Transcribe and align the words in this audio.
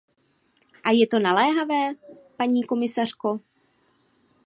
A 0.87 0.89
je 0.99 1.07
to 1.07 1.19
naléhavé, 1.19 1.93
paní 2.37 2.63
komisařko. 2.63 3.39